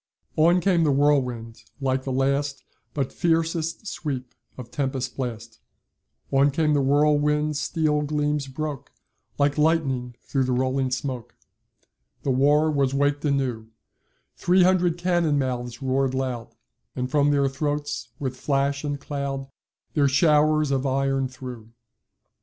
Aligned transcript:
["On 0.35 0.59
came 0.61 0.83
the 0.83 0.89
whirlwind 0.91 1.61
like 1.79 2.05
the 2.05 2.11
last 2.11 2.63
But 2.95 3.13
fiercest 3.13 3.85
sweep 3.85 4.33
of 4.57 4.71
tempest 4.71 5.15
blast 5.15 5.59
On 6.31 6.49
came 6.49 6.73
the 6.73 6.81
whirlwind 6.81 7.55
steel 7.55 8.01
gleams 8.01 8.47
broke 8.47 8.91
Like 9.37 9.59
lightning 9.59 10.15
through 10.23 10.45
the 10.45 10.53
rolling 10.53 10.89
smoke; 10.89 11.35
The 12.23 12.31
war 12.31 12.71
was 12.71 12.95
waked 12.95 13.23
anew, 13.25 13.67
Three 14.35 14.63
hundred 14.63 14.97
cannon 14.97 15.37
mouths 15.37 15.83
roar'd 15.83 16.15
loud, 16.15 16.55
And 16.95 17.11
from 17.11 17.29
their 17.29 17.47
throats, 17.47 18.09
with 18.17 18.35
flash 18.35 18.83
and 18.83 18.99
cloud, 18.99 19.51
Their 19.93 20.07
showers 20.07 20.71
of 20.71 20.83
iron 20.87 21.27
threw. 21.27 21.73